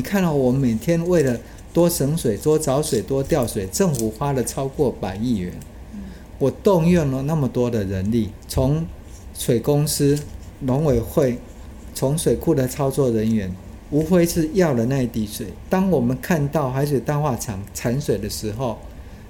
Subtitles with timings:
[0.00, 1.38] 你看到我们每天为了
[1.74, 5.52] 多省水、多找水、多调水，政府花了超过百亿元。
[6.38, 8.86] 我动用了那么多的人力，从
[9.34, 10.18] 水公司、
[10.60, 11.36] 农委会，
[11.94, 13.54] 从水库的操作人员，
[13.90, 15.48] 无非是要了那一滴水。
[15.68, 18.78] 当我们看到海水淡化厂产水的时候，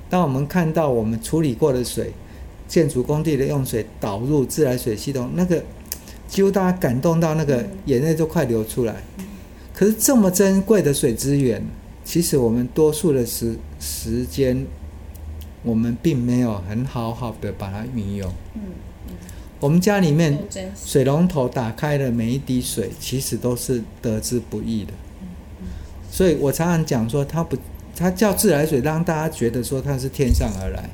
[0.09, 2.13] 当我们看到我们处理过的水，
[2.69, 5.61] 建筑工地的用水导入自来水系统，那个
[6.29, 8.95] 几乎大家感动到那个眼泪都快流出来。
[9.81, 11.65] 可是这么珍贵的水资源，
[12.05, 14.67] 其实我们多数的时时间。
[15.63, 18.31] 我们并没有很好好的把它运用。
[18.55, 18.63] 嗯
[19.09, 19.15] 嗯，
[19.59, 20.39] 我们家里面
[20.75, 24.93] 水龙头打开的每一滴水，其实都是得之不易的。
[25.21, 25.29] 嗯
[25.61, 25.67] 嗯，
[26.11, 27.57] 所以我常常讲说，它不，
[27.95, 30.89] 它叫自来水，让大家觉得说它是天上而来。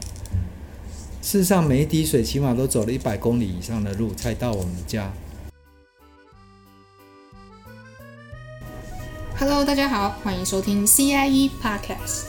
[1.22, 5.12] 事实上，每一滴水起码都走了一百公里以上的路才到我们家。
[9.38, 12.22] Hello，大家好，欢迎收听 CIE Podcast。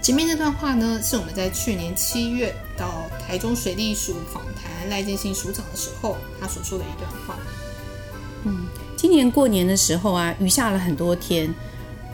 [0.00, 7.36] 前面这段话呢，是我们在去年七月到台中水利署访谈赖建信署长的时候，他所说的一段话。
[8.44, 11.54] 嗯，今年过年的时候啊，雨下了很多天，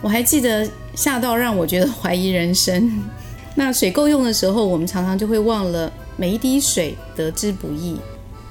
[0.01, 3.03] 我还记得下到让我觉得怀疑人生。
[3.55, 7.97] 那水够用的时候，我们常常就会忘了每一滴水得之不易，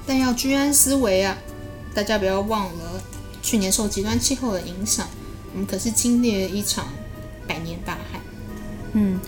[0.07, 1.37] 但要居安思危啊！
[1.93, 3.03] 大家不要忘了，
[3.43, 5.24] 去年受极端气候的影响，我
[5.55, 6.87] 们可是经历了一场
[7.47, 8.21] 百年大旱。
[8.93, 9.19] 嗯。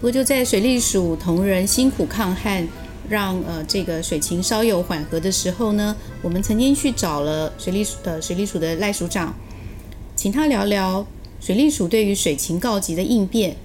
[0.00, 2.66] 不过就在水利署同仁辛苦抗旱，
[3.08, 9.32] 让呃这个水情稍有缓和的时候呢，我们曾经去找了水利署的水利署的赖署长，
[10.16, 11.06] 请他聊聊
[11.40, 13.56] 水利署对于水情告急的应变、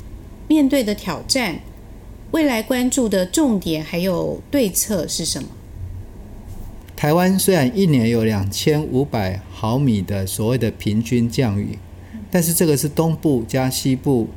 [0.48, 1.60] 面对的挑战、
[2.30, 5.50] 未来关注的重点还有对策是什么？
[6.96, 11.80] 台湾虽然一年有两千五百毫米的所谓的平均降雨，
[12.30, 14.30] 但是这个是东部加西部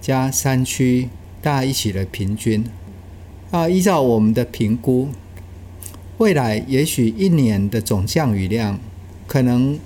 [0.00, 1.08] 加山区。
[1.40, 2.64] 大家一起的平均
[3.52, 5.08] 啊，依照我们的评估，
[6.18, 8.76] 未来也许一年的总降雨量
[9.28, 9.78] 可能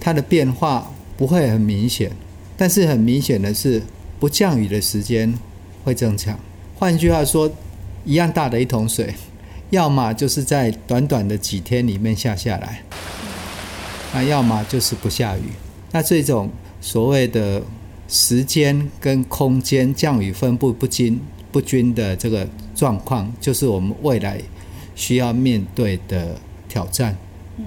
[0.00, 2.10] 它的变化不会很明显，
[2.56, 3.80] 但是很明显的是
[4.18, 5.32] 不降雨的时间
[5.84, 6.36] 会增强。
[6.76, 7.50] 换句话说，
[8.04, 9.14] 一样大的一桶水，
[9.70, 12.82] 要么就是在短短的几天里面下下来，
[14.12, 15.42] 那要么就是不下雨。
[15.92, 16.50] 那这种
[16.82, 17.62] 所谓的。
[18.08, 21.18] 时间跟空间降雨分布不均
[21.50, 24.38] 不均的这个状况，就是我们未来
[24.94, 26.36] 需要面对的
[26.68, 27.16] 挑战。
[27.56, 27.64] 嗯，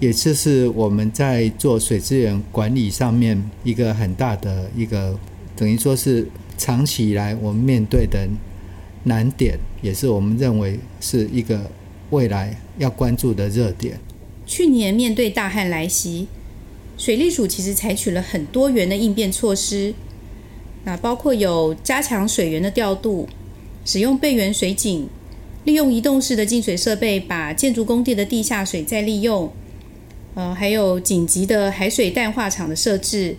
[0.00, 5.14] 也就是我们在做水资源管理上面一个很大的一个，
[5.54, 8.26] 等于说是长期以来我们面对的
[9.04, 11.70] 难点，也是我们认为是一个
[12.08, 14.00] 未来要关注的热点。
[14.46, 16.28] 去年面对大旱来袭。
[17.02, 19.92] 水利署其实采取了很多元的应变措施，
[20.84, 23.28] 那包括有加强水源的调度，
[23.84, 25.08] 使用备源水井，
[25.64, 29.52] 利用移动式的净水设备把建筑工地的地下水再利用，
[30.34, 33.34] 呃，还有紧急的海水淡化厂的设置，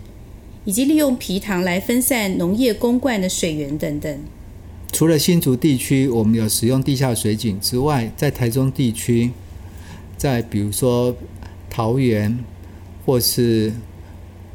[0.66, 4.18] 以及利用皮塘来分散农业公灌的水源等等。
[4.92, 9.30] 除了新竹地区我们有使用地下水井之外，在台中地区，
[10.18, 11.16] 在比如说
[11.70, 12.44] 桃园。
[13.04, 13.72] 或是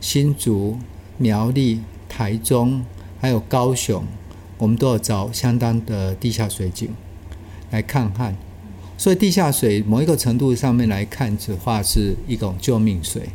[0.02, 0.78] 新竹、
[1.18, 2.84] 苗栗、台中，
[3.20, 4.04] 还有高雄，
[4.58, 6.90] 我们都要找相当的地下水井
[7.72, 8.36] 来抗旱。
[8.98, 13.30] 所以地下水某一个程度上面来看的话，是一种救命水。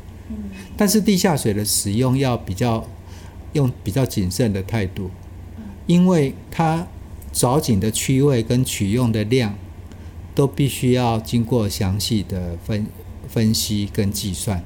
[0.77, 2.87] 但是地下水的使用要比较
[3.53, 5.11] 用比较谨慎的态度，
[5.87, 6.87] 因为它
[7.33, 9.55] 找井的区位跟取用的量，
[10.35, 12.87] 都必须要经过详细的分
[13.29, 14.63] 分析跟计算。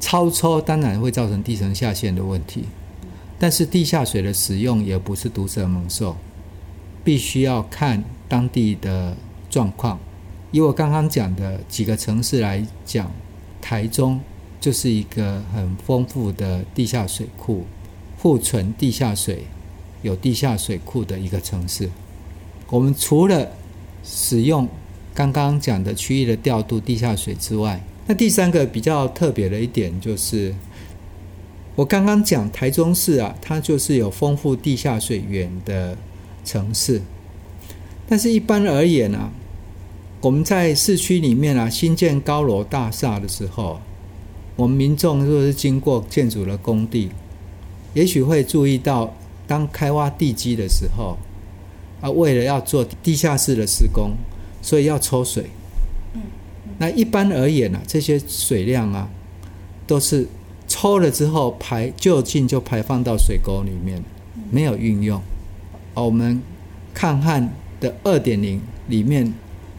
[0.00, 2.64] 超抽当然会造成地层下陷的问题，
[3.38, 6.16] 但是地下水的使用也不是毒蛇猛兽，
[7.04, 9.16] 必须要看当地的
[9.50, 9.98] 状况。
[10.50, 13.10] 以我刚刚讲的几个城市来讲，
[13.60, 14.20] 台中
[14.60, 17.64] 就是一个很丰富的地下水库，
[18.20, 19.44] 库存地下水、
[20.02, 21.90] 有地下水库的一个城市。
[22.70, 23.50] 我们除了
[24.02, 24.68] 使用
[25.14, 30.54] 刚刚讲的区域的调度地下水之外，那第三个比较特别的一点就是，
[31.76, 35.94] 我刚刚讲台中市啊，它就是有丰富地下水源的
[36.42, 37.02] 城市。
[38.08, 39.30] 但是，一般而言啊，
[40.22, 43.78] 我们在市区里面啊，新建高楼大厦的时候，
[44.56, 47.10] 我们民众如果是经过建筑的工地，
[47.92, 49.14] 也许会注意到，
[49.46, 51.18] 当开挖地基的时候，
[52.00, 54.12] 啊，为了要做地下室的施工，
[54.62, 55.50] 所以要抽水。
[56.76, 59.08] 那一般而言呢、啊，这些水量啊，
[59.86, 60.28] 都是
[60.66, 64.02] 抽了之后排就近就排放到水沟里面，
[64.50, 65.20] 没有运用。
[65.94, 66.40] 我们
[66.94, 69.32] 抗旱的二点零里面，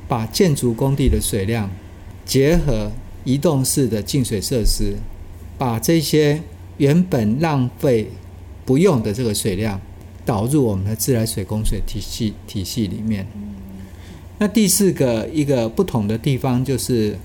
[0.08, 1.70] 把建筑工地的水量
[2.26, 2.92] 结合
[3.24, 4.96] 移动式的净水设施，
[5.58, 6.42] 把这些
[6.78, 8.10] 原本浪费
[8.66, 9.80] 不用的这个水量
[10.26, 13.26] 导入我们的自来水供水体系体系里面。
[14.42, 17.20] 那第四个一个不同的地方就是，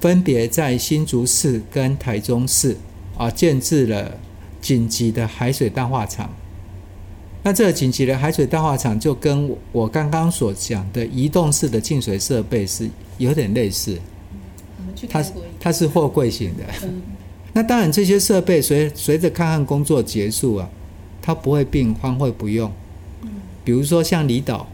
[0.00, 2.76] 分别在新竹市跟台中市
[3.18, 4.16] 啊建置了
[4.60, 6.32] 紧急的海水淡化厂。
[7.42, 12.88] 那这个紧急的海水淡化厂就跟我刚刚所讲的移动式的净水设备是
[13.18, 13.98] 有点类似。
[15.10, 15.24] 它
[15.58, 16.62] 它是货柜型的。
[17.52, 20.70] 那当然这些设备随随着抗旱工作结束啊，
[21.20, 22.70] 它不会病荒废不用。
[23.64, 24.68] 比如说像离岛。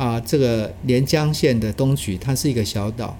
[0.00, 3.14] 啊，这个连江县的东莒，它是一个小岛，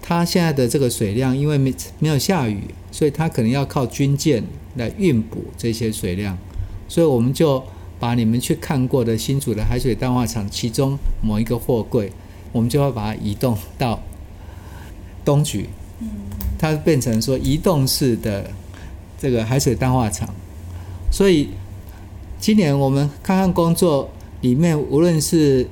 [0.00, 4.44] 它现在的这个水量，因为没没有下雨，所以它可能要靠军舰
[4.76, 6.38] 来运补这些水量，
[6.86, 7.64] 所以我们就
[7.98, 12.12] 把你们去看过的新竹的海水淡化厂其中某一个货柜，
[12.52, 14.00] 我们就要把它移动到
[15.24, 15.64] 东莒，
[16.60, 18.48] 它变成说移动式的
[19.18, 20.32] 这个海水淡化厂，
[21.10, 21.48] 所以
[22.38, 24.08] 今年我们看看工作。
[24.40, 25.66] 里面无论是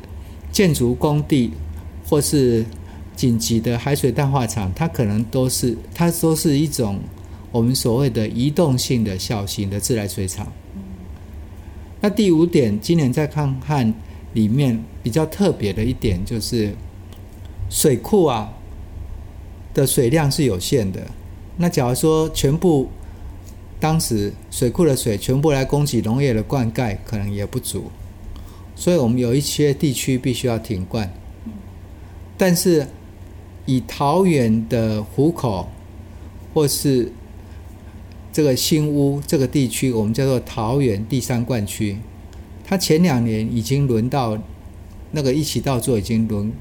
[0.52, 1.52] 建筑工地，
[2.06, 2.64] 或是
[3.16, 7.00] 紧急的海水淡化厂，它可能都是它都是一种
[7.50, 10.46] 我们所谓的移动性的小型的自来水厂。
[12.00, 13.92] 那第五点，今年在抗旱
[14.34, 16.72] 里面比较特别的一点就是
[17.68, 18.52] 水库啊
[19.74, 21.06] 的水量是有限的。
[21.56, 22.88] 那假如说全部
[23.80, 27.90] 当时水库的水全部来供给农业的灌溉，可能也不足。
[28.78, 31.12] 所以我们有一些地区必须要停灌，
[32.36, 32.86] 但是
[33.66, 35.68] 以桃园的湖口
[36.54, 37.10] 或是
[38.32, 41.98] 这个新屋这个地区，我们叫做桃园第三灌区，
[42.64, 44.38] 它前两年已经轮到
[45.10, 46.52] 那个一起稻作已经轮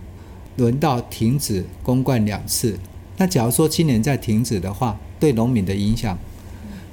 [0.55, 2.79] 轮到停止公灌两次。
[3.17, 6.17] 那假如说今年再停止的话，对农民的影响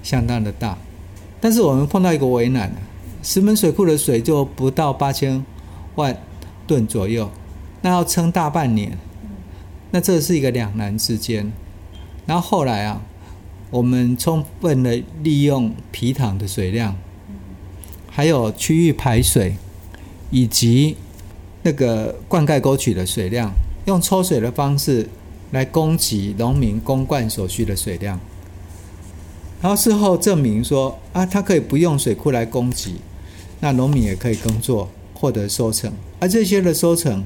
[0.03, 0.77] 相当的大。
[1.41, 2.71] 但是我们碰到一个为难。
[3.25, 5.43] 石门水库的水就不到八千
[5.95, 6.15] 万
[6.67, 7.31] 吨左右，
[7.81, 8.99] 那要撑大半年，
[9.93, 11.51] 那这是一个两难之间。
[12.27, 13.01] 然后后来啊，
[13.71, 16.95] 我们充分的利用皮塘的水量，
[18.11, 19.57] 还有区域排水，
[20.31, 20.99] 以及
[21.63, 23.51] 那个灌溉沟渠的水量，
[23.87, 25.09] 用抽水的方式
[25.51, 28.21] 来供给农民供灌所需的水量。
[29.63, 32.97] 然后事后证明说啊，它可以不用水库来供给。
[33.65, 35.91] 那农民也可以耕作，获得收成，
[36.21, 37.25] 而这些的收成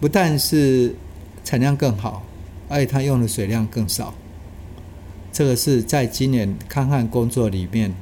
[0.00, 0.94] 不但是
[1.42, 2.24] 产量更好，
[2.68, 4.14] 而且它用的水量更少。
[5.32, 7.92] 这个是在今年抗旱工作里面，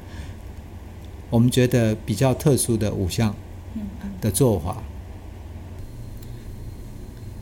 [1.30, 3.34] 我们觉得比较特殊的五项
[4.20, 4.82] 的做法。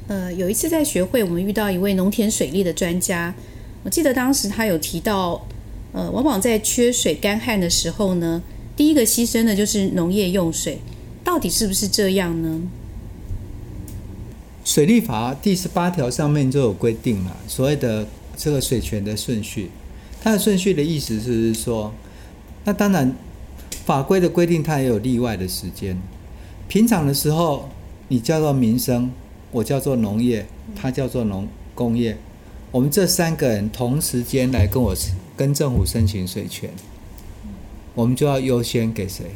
[0.06, 3.34] 呃，有一次在学会，我们遇到一位农田水利的专家，
[3.82, 5.44] 我记得当时他有提到，
[5.90, 8.40] 呃，往往在缺水干旱的时候呢。
[8.80, 10.78] 第一个牺牲的就是农业用水，
[11.22, 12.62] 到底是不是这样呢？
[14.64, 18.08] 水利法第十八条上面就有规定了，所谓的
[18.38, 19.68] 这个水权的顺序。
[20.22, 21.92] 它的顺序的意思是说，
[22.64, 23.14] 那当然
[23.84, 25.94] 法规的规定它也有例外的时间。
[26.66, 27.68] 平常的时候，
[28.08, 29.10] 你叫做民生，
[29.50, 32.16] 我叫做农业，他叫做农工业，
[32.70, 34.96] 我们这三个人同时间来跟我
[35.36, 36.70] 跟政府申请水权。
[38.00, 39.26] 我们就要优先给谁？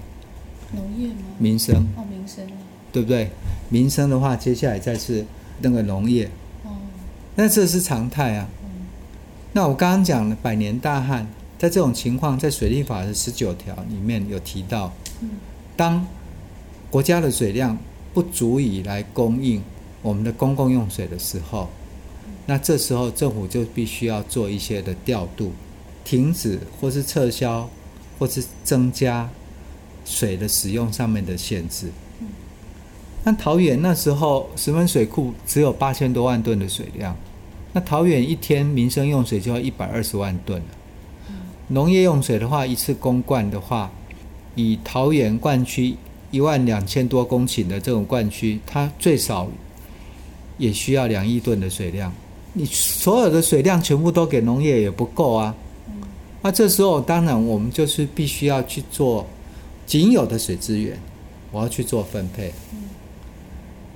[0.72, 1.14] 农业吗？
[1.36, 1.86] 民生。
[1.98, 2.46] 哦，民生。
[2.90, 3.28] 对不对？
[3.68, 5.22] 民生的话，接下来再是
[5.60, 6.30] 那个农业。
[6.62, 6.70] 哦。
[7.34, 8.48] 那这是常态啊。
[8.62, 8.70] 嗯。
[9.52, 11.26] 那我刚刚讲了百年大旱，
[11.58, 14.90] 在这种情况，在水利法的十九条里面有提到，
[15.76, 16.06] 当
[16.90, 17.76] 国家的水量
[18.14, 19.62] 不足以来供应
[20.00, 21.68] 我们的公共用水的时候，
[22.46, 25.52] 那这时候政府就必须要做一些的调度，
[26.02, 27.68] 停止或是撤销。
[28.18, 29.28] 或是增加
[30.04, 31.88] 水的使用上面的限制。
[33.24, 37.16] 那桃园那时候石门水库只有八千多万吨的水量，
[37.72, 40.66] 那桃园一天民生用水就要一百二十万吨了。
[41.68, 43.90] 农业用水的话，一次供灌的话，
[44.54, 45.96] 以桃园灌区
[46.30, 49.48] 一万两千多公顷的这种灌区，它最少
[50.58, 52.12] 也需要两亿吨的水量。
[52.52, 55.54] 你所有的水量全部都给农业也不够啊。
[56.44, 59.26] 那这时候，当然我们就是必须要去做
[59.86, 60.98] 仅有的水资源，
[61.50, 62.52] 我要去做分配。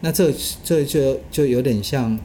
[0.00, 0.32] 那这
[0.64, 2.18] 这就就有点像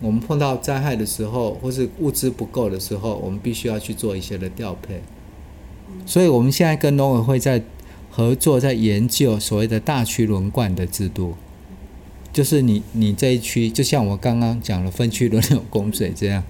[0.00, 5.00] 我们碰到灾害的时候，或是物资不够的时候，我们必须要去做一些的调配。
[6.04, 7.62] 所以，我们现在跟农委会在
[8.10, 11.36] 合作，在研究所谓的大区轮灌的制度，
[12.32, 16.42] 就是你你这一区，就像我刚刚讲的分区轮流供水这样，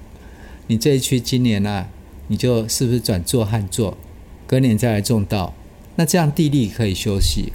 [0.68, 1.88] 你这一区今年啊，
[2.28, 3.96] 你就是不是转做旱作，
[4.46, 5.54] 隔年再来种稻，
[5.96, 7.52] 那这样地力可以休息。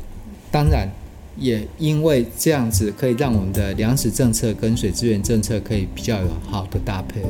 [0.51, 0.89] 当然。
[1.37, 7.21] 也因为这样子，可以让我们的粮食政策跟水资源政策可以比较有好的搭配。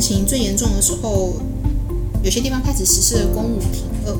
[0.00, 1.34] 去年旱情最严重的时候，
[2.24, 4.16] 有些地方开始实施了供五停二，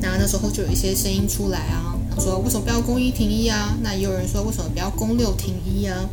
[0.00, 1.92] 那那时候就有一些声音出来啊。
[2.18, 3.76] 说为什么不要公一停一啊？
[3.82, 6.08] 那也有人说为什么不要公六停一啊？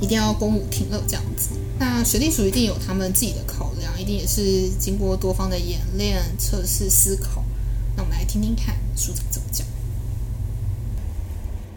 [0.00, 1.50] 一定要公五停二这样子？
[1.78, 7.42] 那水利署一定有他们自己的考量，一定也是经过多方的演练、测试、思考。
[7.96, 9.66] 那我们来听听看署长怎么讲。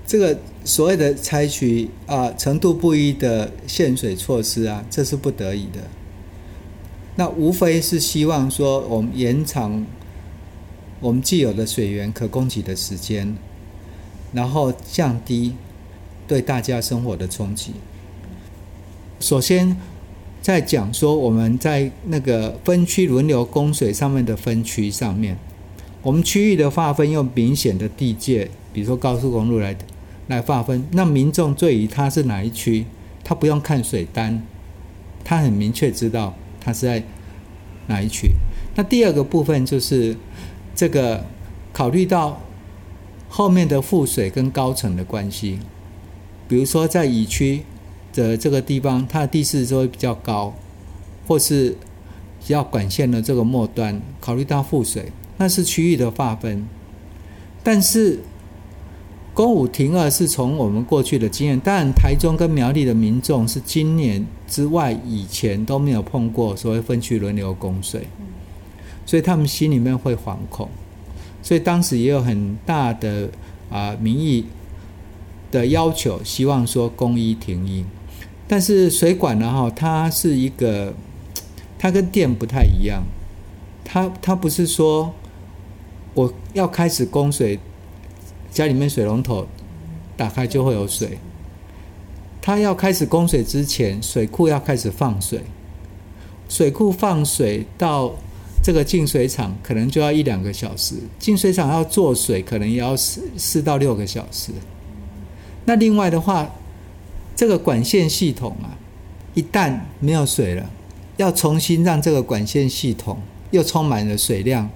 [0.08, 5.80] 这个所谓的采取啊程度不一的限水措施啊，这是不得已的。
[7.16, 9.86] 那无非是希望说我们延长。
[11.02, 13.36] 我们既有的水源可供给的时间，
[14.34, 15.54] 然后降低
[16.26, 17.74] 对大家生活的冲击。
[19.20, 19.76] 首先，
[20.42, 25.38] 在讲说我们在那个分区轮流供水上面的分区上面，
[26.02, 29.76] 我们区域的划分用明显的地界，比如说高速公路来
[30.28, 32.86] 来划分，那民众对于他是哪一区，
[33.24, 34.42] 他不用看水单，
[35.24, 36.34] 他很明确知道
[36.66, 37.02] 它是在
[37.88, 38.32] 哪一区。
[38.76, 40.18] 那第二个部分就是。
[40.78, 41.24] 这个
[41.72, 42.42] 考虑到
[43.30, 45.58] 后面的覆水跟高层的关系，
[46.50, 47.62] 比如说在乙区
[48.12, 50.54] 的这个地方，它的地势就会比较高，
[51.26, 51.78] 或是
[52.48, 56.66] 要管线的这个末端，考虑到覆水，那是区域的划分。
[57.64, 58.20] 但是
[59.36, 68.08] 供五停二是从我们过去的经验，当然台中跟苗栗的民众是今年之外以前都没有碰过所谓分区轮流供水。
[69.06, 70.68] 所以他们心里面会惶恐，
[71.44, 73.30] 所以当时也有很大的
[73.70, 74.46] 啊民意
[75.52, 77.86] 的要求，希望说公一停一。
[78.48, 80.94] 但是水管呢，哈，它是一个，
[81.78, 83.04] 它跟电不太一样，
[83.84, 85.14] 它它不是说
[86.16, 87.60] 我要开始供水，
[88.56, 89.46] 家里面水龙头
[90.18, 91.20] 打开就会有水，
[92.42, 95.42] 它要开始供水之前，水库要开始放水，
[96.50, 98.14] 水库放水到。
[98.64, 104.52] 这个净水厂可能就要一两个小时，净水厂要做水可能也要四四到六个小时。
[105.66, 106.50] 那另外的话，
[107.36, 108.74] 这个管线系统啊，
[109.36, 110.68] 一旦没有水了，
[111.18, 113.20] 要重新让这个管线系统
[113.52, 114.68] 又充满了水量，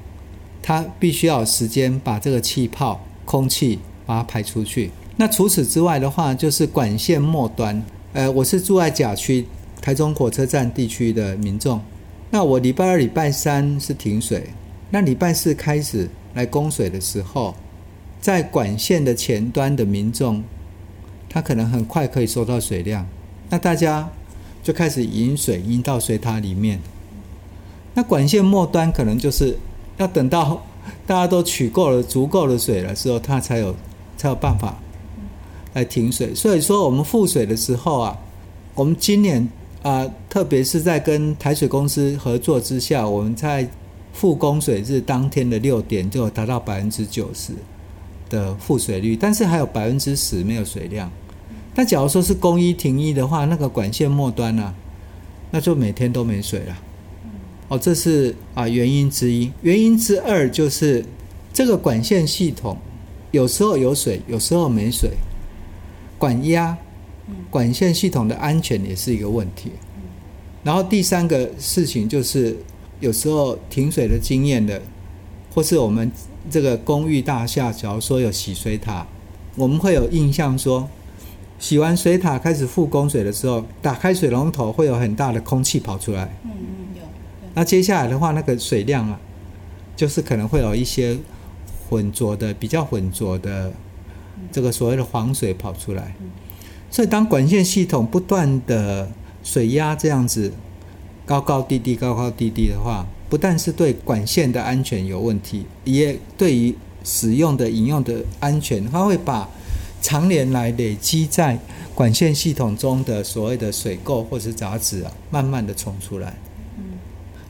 [0.62, 4.90] 它必须要有时间把这个气泡、空气把它排出去。
[5.18, 7.80] 那除此之外的话，就是管线末端。
[8.14, 9.46] 呃，我是住在甲区
[9.80, 11.80] 台中火车站地区的民众。
[12.32, 14.50] 那我礼拜二、礼拜三是停水，
[14.90, 17.54] 那礼拜四开始来供水的时候，
[18.20, 20.44] 在管线的前端的民众，
[21.30, 23.06] 他可能很快可以收到水量，
[23.52, 24.10] 那大家
[24.64, 26.80] 就开始引水引到水塔里面。
[27.94, 29.56] 那管线末端可能就是
[29.98, 30.66] 要等到
[31.05, 33.75] 大家都取够了足够的水的时候，他才有
[34.17, 34.77] 才有办法
[35.74, 36.34] 来停水。
[36.36, 38.17] 所以说，我们复水的时候啊，
[38.75, 39.48] 我们今年。
[39.81, 43.65] 啊、特别是在跟台水公司合作之下，我们在
[44.12, 47.53] 复供水日当天的六点就达到百分之九十
[48.29, 51.10] 的复水率，但是还有百分之十没有水量。
[51.74, 54.75] 但假如说是工一停一的话，那个管线末端呢、啊，
[55.51, 56.77] 那就每天都没水了。
[57.70, 59.50] 哦，这是啊原因之一。
[59.62, 61.06] 原因之二就是
[61.54, 62.78] 这个管线系统
[63.32, 65.12] 有时候有水，有时候没水，
[66.18, 66.78] 管压。
[67.52, 69.72] 管线系统的安全也是一个问题。
[70.64, 72.58] 然后第三个事情就是，
[73.00, 74.82] 有时候停水的经验的，
[75.54, 76.12] 或是我们
[76.50, 79.06] 这个公寓大厦，假如说有洗水塔，
[79.56, 80.90] 我们会有印象说，
[81.60, 86.36] 洗完水塔开始复供水的时候，打开水龙头会有很大的空气跑出来。
[87.53, 89.20] 那接下来的话，那个水量啊，
[89.96, 91.18] 就是可能会有一些
[91.89, 93.72] 浑浊的、比较浑浊的
[94.51, 96.15] 这个所谓的黄水跑出来。
[96.91, 99.10] 所以，当管线系统不断的
[99.44, 100.51] 水压这样子
[101.25, 109.48] 高高低低、高高低低的话，不但是对管线的安全有问题，也对于使用的饮用的安全，它会把
[110.01, 111.60] 常年来累积在
[111.94, 116.34] 管线系统中的所谓的水垢或是杂质啊，慢慢的冲出来。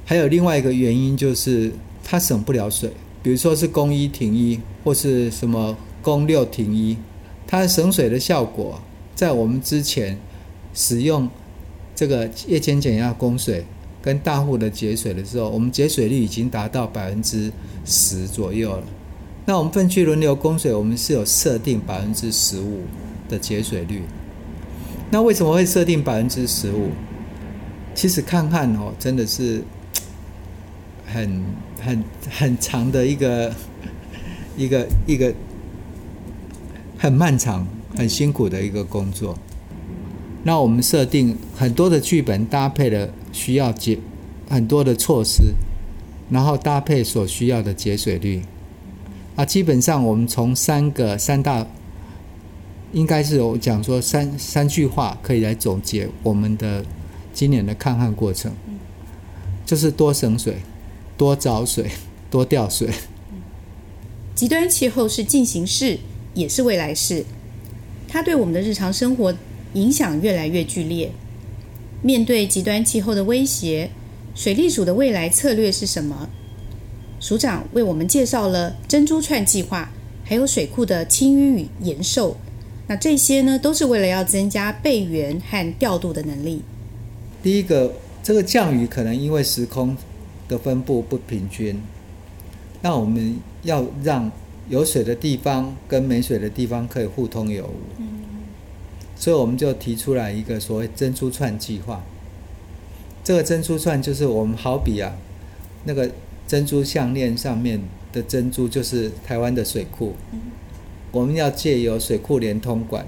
[0.09, 1.71] 还有另外一个原因就是
[2.03, 2.89] 它省不了水，
[3.21, 6.97] 比如说是供一停一，或是什么供六停一，
[7.45, 8.81] 它省水的效果，
[9.13, 10.17] 在我们之前
[10.73, 11.29] 使用
[11.95, 13.63] 这个夜间减压供水
[14.01, 17.51] 跟大户的节水的时候，我们节水率已经达到百分之
[17.85, 18.83] 十左右了。
[19.45, 22.81] 那我们分区轮流供水，我们是有设定百分之十五
[23.29, 24.01] 的节水率。
[25.11, 26.89] 那为什么会设定百分之十五？
[27.93, 29.61] 其实看看哦，真的是。
[31.11, 31.43] 很
[31.81, 33.53] 很很长的一个
[34.57, 35.33] 一个一个
[36.97, 39.37] 很漫长、很辛苦的一个工作。
[40.43, 43.99] 那我们设定很多的剧本，搭配了需要节
[44.49, 45.53] 很多的措施，
[46.29, 48.41] 然后搭配所需要的节水率。
[49.35, 51.65] 啊，基本上我们从三个三大，
[52.93, 56.83] 应该是我讲说三三句话可以来总结我们的
[57.33, 58.51] 今年的抗旱过程，
[59.65, 60.57] 就是多省水。
[61.19, 61.91] 多找水，
[62.31, 62.87] 多调水。
[64.33, 65.99] 极端气候是进行式，
[66.33, 67.25] 也是未来式。
[68.07, 69.35] 它对我们的日常生活
[69.73, 71.11] 影响越来越剧烈。
[72.01, 73.89] 面对极端气候的威胁，
[74.33, 76.29] 水利署的未来策略是什么？
[77.19, 79.91] 署长为我们介绍了珍珠串计划，
[80.23, 82.37] 还有水库的清淤与延寿。
[82.87, 86.61] 那这些呢，都是为了要增加备源和调度的能力。
[87.43, 89.97] 第一个，这个降雨可能因为时空。
[90.49, 91.79] 的分布不平均，
[92.81, 94.29] 那我们要让
[94.67, 98.05] 有水的地方跟没水的地方可以互通有无，嗯，
[99.15, 102.03] 所以我们就提出来一个所谓珍珠串计划。
[103.23, 105.15] 这个珍珠串就是我们好比啊，
[105.85, 106.09] 那个
[106.47, 107.79] 珍珠项链上面
[108.11, 110.39] 的珍珠就是台湾的水库，嗯，
[111.11, 113.05] 我们要借由水库连通管，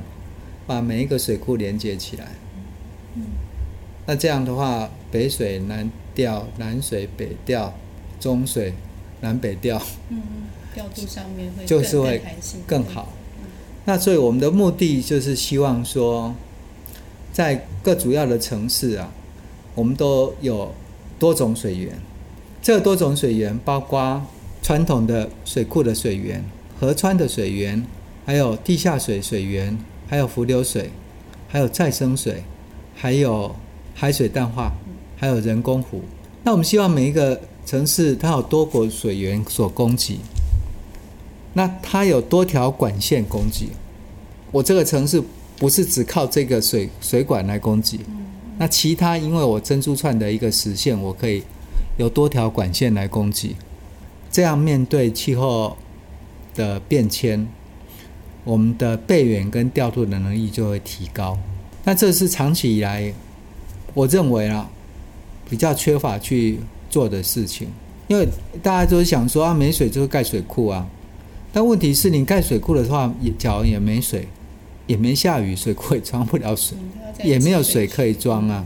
[0.67, 2.27] 把每一个水库连接起来，
[3.15, 3.23] 嗯，
[4.05, 5.89] 那这样的话，北水南。
[6.13, 7.73] 调南水北调，
[8.19, 8.73] 中水
[9.21, 10.21] 南北调，嗯，
[10.73, 12.21] 调度上面会就是会
[12.67, 13.13] 更好。
[13.85, 16.35] 那所以我们的目的就是希望说，
[17.31, 19.09] 在各主要的城市啊，
[19.73, 20.75] 我们都有
[21.17, 21.97] 多种水源。
[22.61, 24.21] 这多种水源包括
[24.61, 26.43] 传统的水库的水源、
[26.77, 27.81] 河川的水源，
[28.25, 29.77] 还有地下水水源，
[30.09, 30.89] 还有浮流水，
[31.47, 32.43] 还有再生水，
[32.93, 33.55] 还有
[33.95, 34.73] 海水淡化。
[35.21, 36.01] 还有人工湖，
[36.43, 40.17] 那我们希望每一个城市它有多国水源所供给，
[41.53, 43.67] 那它有多条管线供给。
[44.51, 45.21] 我这个城市
[45.59, 47.99] 不是只靠这个水水管来供给，
[48.57, 51.43] 那其他因为我珍珠串的一个实现，我可以
[51.97, 53.55] 有多条管线来供给。
[54.31, 55.77] 这样面对气候
[56.55, 57.47] 的变迁，
[58.43, 61.37] 我们的备源跟调度的能力就会提高。
[61.83, 63.13] 那这是长期以来，
[63.93, 64.67] 我认为啊。
[65.51, 66.57] 比较缺乏去
[66.89, 67.67] 做的事情，
[68.07, 68.25] 因为
[68.63, 70.87] 大家都是想说啊，没水就是盖水库啊。
[71.51, 74.25] 但问题是你盖水库的话，也假如也没水，
[74.87, 76.77] 也没下雨，水库也装不了水，
[77.21, 78.63] 也没有水可以装啊。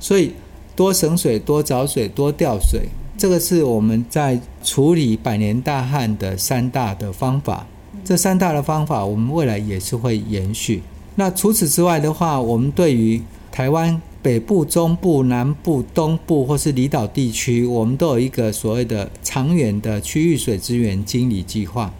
[0.00, 0.32] 所以
[0.74, 7.66] 多省水、多找水、多调水，这个是我们在处理百年大旱的三大的方法。
[8.02, 10.82] 这三大的方法，我们未来也是会延续。
[11.16, 13.20] 那除此之外的话，我们对于
[13.52, 14.00] 台湾。
[14.26, 21.94] 北部、中部、南部、东部或是离岛地区，我们都有一个所谓的长远的区域水资源经理计划。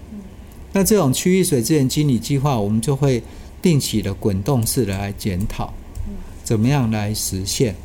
[0.73, 3.23] 那这种区域水资源经理计划，我们就会
[3.63, 5.73] 定期的滚动式的来检讨，
[6.43, 7.77] 怎么样来实现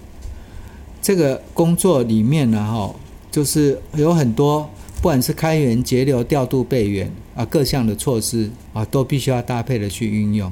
[1.03, 2.57] 这个工作里面呢？
[2.57, 2.95] 哈，
[3.29, 10.51] 就是有很多，不管是开源节流、调度备源啊，各项的措施啊，都必须要搭配的去运用。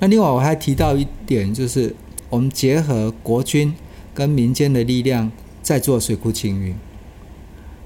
[0.00, 1.94] 那另外我还提到一点，就是。
[2.34, 3.72] 我们结合国军
[4.12, 5.30] 跟民间的力量，
[5.62, 6.74] 在做水库清淤。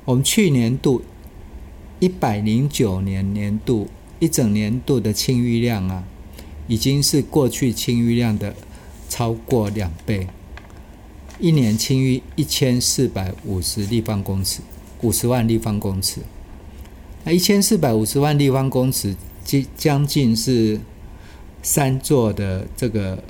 [0.06, 1.02] 我们去年度
[2.00, 6.02] 一百零九年年度一整年度的清淤量啊，
[6.66, 8.54] 已经是过去清淤量的
[9.10, 10.26] 超过两倍。
[11.38, 14.62] 一年清淤一千四百五十立方公尺，
[15.02, 16.22] 五十万立方公尺。
[17.24, 20.80] 那一千四百五十万立方公尺，将将近是
[21.62, 23.22] 三座的这个。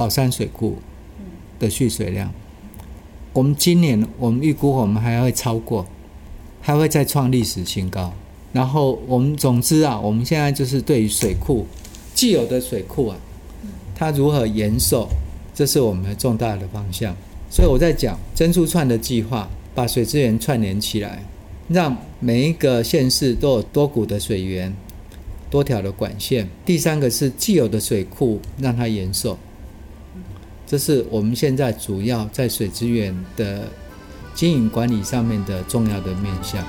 [0.00, 0.78] 宝山水库
[1.58, 2.32] 的蓄水量，
[3.34, 5.86] 我们今年我们预估我们还会超过，
[6.62, 8.10] 还会再创历史新高。
[8.50, 11.66] 然后我们总之啊，我们现在就是对于水库
[12.14, 13.18] 既有的水库啊，
[13.94, 15.06] 它如何延寿，
[15.54, 17.14] 这是我们的重大的方向。
[17.50, 21.22] 所以我在讲珍珠串的计划，把水资源串联起来，
[21.68, 24.74] 让每一个县市都有多股的水源，
[25.50, 29.36] 多条的管线；第三个是既有的水库让它延寿。
[30.70, 33.66] 这是我们现在主要在水资源的
[34.36, 36.64] 经营管理上面的重要的面向。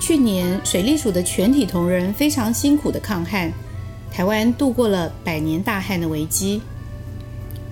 [0.00, 3.52] 去年水利署的全体同仁非常辛苦的抗旱，
[4.12, 6.62] 台湾度过了百年大旱的危机。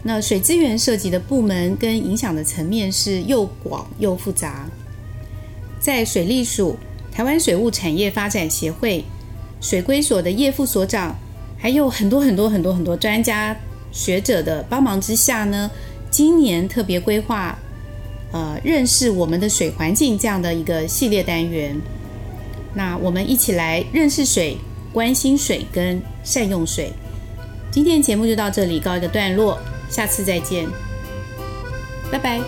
[0.02, 4.68] 那水资源涉及的部门跟影响的层面是又广又复杂。
[5.78, 6.76] 在水利署、
[7.12, 9.04] 台湾水务产业发展协会、
[9.60, 11.16] 水规所的叶副所长，
[11.60, 13.54] 还有很多很多很多很多专家
[13.92, 15.70] 学者的帮忙之下呢，
[16.10, 17.58] 今年特别规划，
[18.32, 21.76] 呃，认识我们的水环境这样的一个系列单元。
[22.72, 24.56] 那我们一起来认识水、
[24.92, 26.92] 关心水跟善用水。
[27.70, 30.66] 今天节目就到这里告一个段落，下次再见，
[32.10, 32.40] 拜拜。